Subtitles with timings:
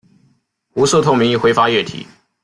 [0.73, 2.07] 无色透明易挥发液体。